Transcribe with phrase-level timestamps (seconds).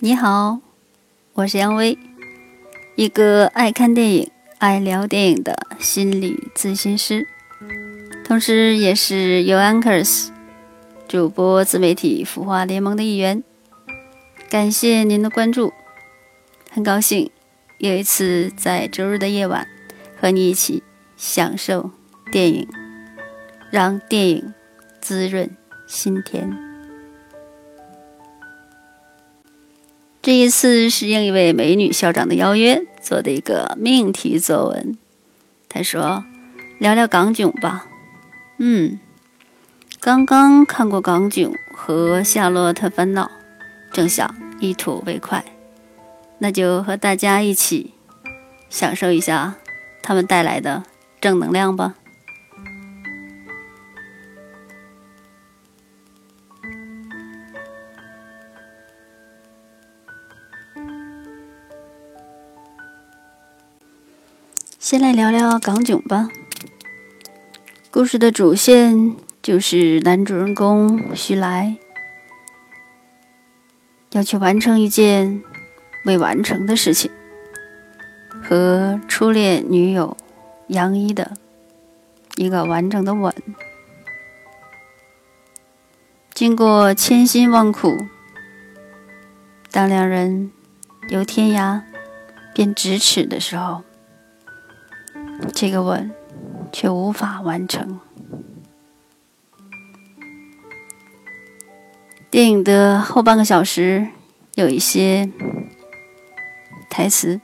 [0.00, 0.60] 你好，
[1.32, 1.98] 我是杨威，
[2.94, 7.26] 一个爱看电影、爱聊电影的心理咨询师，
[8.24, 10.28] 同时也是 u Anchors
[11.08, 13.42] 主播自媒体孵化联盟的一员。
[14.48, 15.72] 感谢您的关注，
[16.70, 17.28] 很高兴
[17.78, 19.66] 又一次在周日的夜晚
[20.20, 20.84] 和你一起
[21.16, 21.90] 享受
[22.30, 22.68] 电影，
[23.72, 24.54] 让电影
[25.00, 25.50] 滋润
[25.88, 26.67] 心田。
[30.20, 34.98] 这一次是应一位美女校长的邀约做的一个命题作文。
[35.68, 36.24] 他说
[36.78, 37.86] ：“聊聊港囧吧。”
[38.58, 38.98] 嗯，
[40.00, 43.30] 刚刚看过《港囧》和《夏洛特烦恼》，
[43.94, 45.44] 正想一吐为快，
[46.38, 47.94] 那就和大家一起
[48.68, 49.54] 享受一下
[50.02, 50.82] 他们带来的
[51.20, 51.94] 正能量吧。
[64.80, 66.28] 先来聊聊港囧吧。
[67.90, 71.76] 故事的主线就是男主人公徐来
[74.12, 75.42] 要去完成一件
[76.04, 77.10] 未完成的事情，
[78.40, 80.16] 和初恋女友
[80.68, 81.36] 杨一的
[82.36, 83.34] 一个完整的吻。
[86.32, 87.96] 经过千辛万苦，
[89.72, 90.52] 当两人
[91.08, 91.82] 由天涯
[92.54, 93.82] 变咫尺的时候。
[95.52, 96.10] 这个吻
[96.72, 98.00] 却无法完成。
[102.30, 104.08] 电影的后半个小时
[104.54, 105.30] 有一些
[106.90, 107.40] 台词，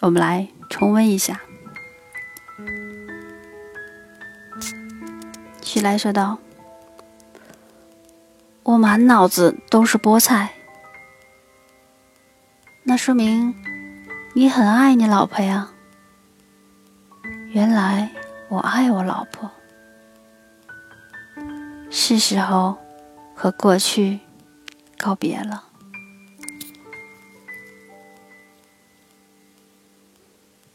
[0.00, 1.40] 我们来重温一下。
[5.62, 6.38] 徐来说道
[8.64, 10.54] ：“我满脑子都是菠菜，
[12.84, 13.54] 那说明
[14.32, 15.72] 你很爱你老婆呀。”
[17.50, 18.10] 原来
[18.48, 19.50] 我爱我老婆，
[21.90, 22.76] 是时候
[23.34, 24.20] 和过去
[24.98, 25.64] 告别了。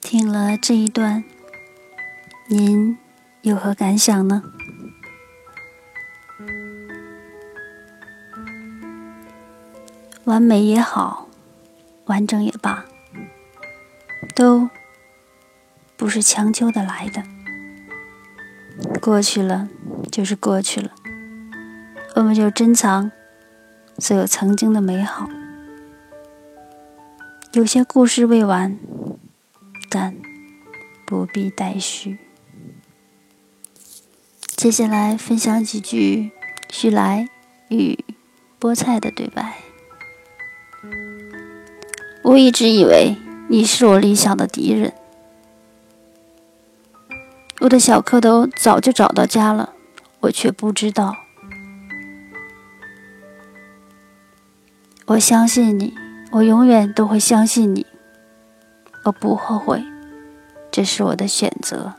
[0.02, 1.24] 听了这一段，
[2.48, 2.98] 您
[3.44, 4.44] 有何感想呢？
[10.26, 11.28] 完美也好，
[12.06, 12.84] 完整也罢，
[14.36, 14.70] 都。
[16.04, 17.24] 不是强求的来的，
[19.00, 19.70] 过去了
[20.12, 20.92] 就是过去了，
[22.16, 23.10] 我们就珍藏
[24.00, 25.30] 所有曾经的美好。
[27.54, 28.78] 有些故事未完，
[29.90, 30.14] 但
[31.06, 32.18] 不必待续。
[34.58, 36.32] 接下来分享几句
[36.70, 37.30] 徐来
[37.70, 37.98] 与
[38.60, 39.56] 菠菜的对白。
[42.24, 43.16] 我一直以为
[43.48, 44.94] 你是我理想的敌人。
[47.64, 49.74] 我的小蝌蚪早就找到家了，
[50.20, 51.16] 我却不知道。
[55.06, 55.94] 我相信你，
[56.34, 57.88] 我永远都会相信你。
[59.06, 59.82] 我不后悔，
[60.70, 61.94] 这是我的选择。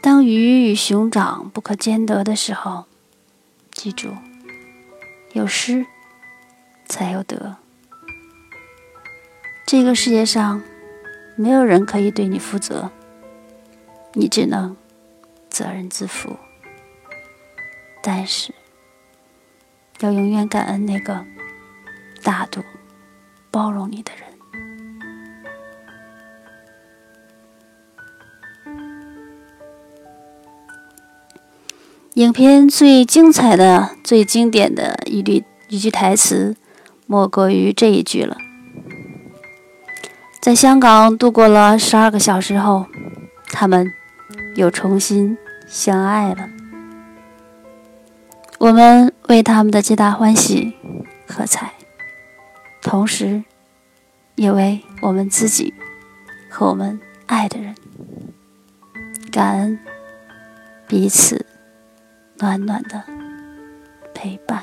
[0.00, 2.86] 当鱼与熊掌不可兼得的时候，
[3.70, 4.08] 记住，
[5.32, 5.86] 有失
[6.86, 7.54] 才有得。
[9.64, 10.60] 这个世界上。
[11.36, 12.90] 没有人可以对你负责，
[14.14, 14.74] 你只能
[15.50, 16.36] 责任自负。
[18.02, 18.54] 但是，
[20.00, 21.24] 要永远感恩那个
[22.22, 22.62] 大度、
[23.50, 24.26] 包容你的人。
[32.14, 36.56] 影片最精彩的、最经典的一句一句台词，
[37.06, 38.38] 莫过于这一句了。
[40.46, 42.86] 在香港度过了十二个小时后，
[43.48, 43.92] 他们
[44.54, 45.36] 又重新
[45.66, 46.48] 相爱了。
[48.58, 50.72] 我们为他们的皆大欢喜
[51.26, 51.72] 喝彩，
[52.80, 53.42] 同时
[54.36, 55.74] 也为我们自己
[56.48, 57.74] 和我们爱的人
[59.32, 59.76] 感恩
[60.86, 61.44] 彼此
[62.38, 63.02] 暖暖的
[64.14, 64.62] 陪伴。